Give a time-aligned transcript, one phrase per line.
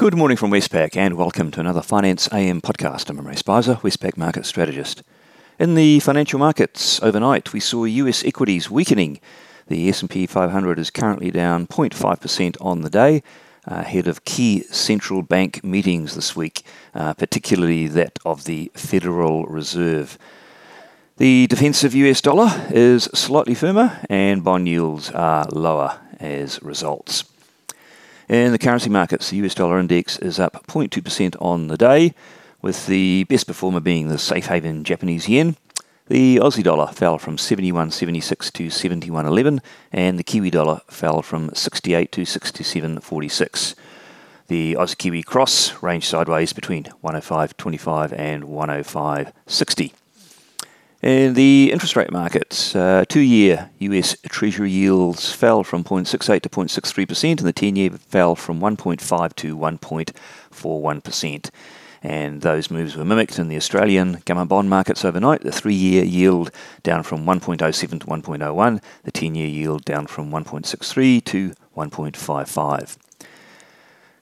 [0.00, 3.10] Good morning from Westpac and welcome to another Finance AM podcast.
[3.10, 5.02] I'm Imre Speizer, Westpac Market Strategist.
[5.58, 9.20] In the financial markets overnight, we saw US equities weakening.
[9.66, 13.22] The S&P 500 is currently down 0.5% on the day,
[13.66, 16.62] ahead of key central bank meetings this week,
[16.94, 20.16] uh, particularly that of the Federal Reserve.
[21.18, 27.24] The defensive US dollar is slightly firmer and bond yields are lower as results.
[28.30, 32.14] In the currency markets, the US dollar index is up 0.2% on the day,
[32.62, 35.56] with the best performer being the safe haven Japanese yen.
[36.06, 39.58] The Aussie dollar fell from 71.76 to 71.11,
[39.90, 43.74] and the Kiwi dollar fell from 68 to 67.46.
[44.46, 49.92] The Aussie Kiwi cross ranged sideways between 105.25 and 105.60.
[51.02, 56.48] In the interest rate markets, uh, two year US Treasury yields fell from 0.68 to
[56.50, 61.50] 0.63%, and the 10 year fell from 1.5 to 1.41%.
[62.02, 65.40] And those moves were mimicked in the Australian government bond markets overnight.
[65.40, 66.50] The three year yield
[66.82, 72.98] down from 1.07 to 1.01, the 10 year yield down from 1.63 to 1.55.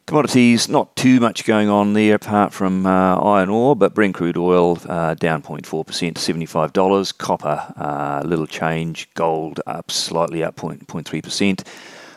[0.09, 4.39] Commodities, not too much going on there apart from uh, iron ore, but Brent crude
[4.39, 5.85] oil uh, down 0.4%
[6.15, 7.19] to $75.
[7.19, 9.13] Copper, uh, little change.
[9.13, 11.67] Gold up slightly up 0.3%.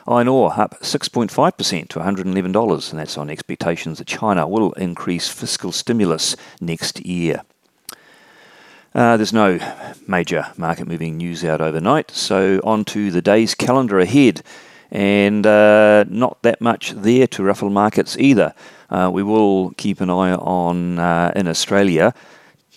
[0.07, 5.73] Iron ore up 6.5% to $111, and that's on expectations that China will increase fiscal
[5.73, 7.41] stimulus next year.
[8.95, 9.59] Uh, there's no
[10.07, 14.41] major market moving news out overnight, so on to the day's calendar ahead
[14.91, 18.53] and uh, not that much there to ruffle markets either.
[18.89, 22.13] Uh, we will keep an eye on uh, in Australia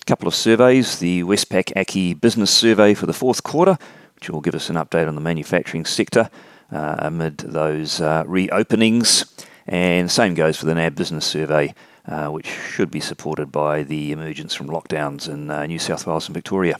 [0.00, 3.78] a couple of surveys the Westpac ACCI Business Survey for the fourth quarter,
[4.16, 6.28] which will give us an update on the manufacturing sector
[6.70, 9.24] uh, amid those uh, reopenings.
[9.66, 11.72] And same goes for the NAB Business Survey,
[12.06, 16.34] uh, which should be supported by the emergence from lockdowns in New South Wales and
[16.34, 16.76] Victoria.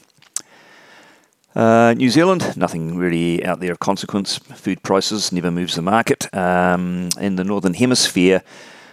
[1.55, 4.37] Uh, New Zealand, nothing really out there of consequence.
[4.37, 6.27] Food prices never moves the market.
[6.35, 8.43] Um, in the Northern Hemisphere,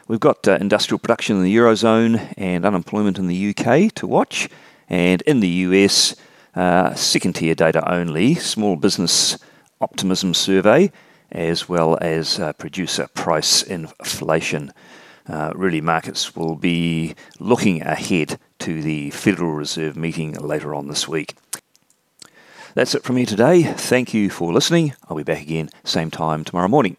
[0.07, 4.49] we've got uh, industrial production in the Eurozone and unemployment in the UK to watch.
[4.89, 6.15] And in the US,
[6.55, 9.39] uh, second tier data only, small business
[9.81, 10.93] optimism survey,
[11.33, 14.73] as well as uh, producer price inflation.
[15.29, 21.09] Uh, really, markets will be looking ahead to the Federal Reserve meeting later on this
[21.09, 21.35] week.
[22.75, 23.63] That's it from me today.
[23.65, 24.95] Thank you for listening.
[25.09, 26.97] I'll be back again same time tomorrow morning.